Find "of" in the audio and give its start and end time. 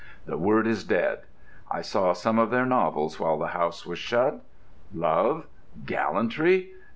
2.39-2.49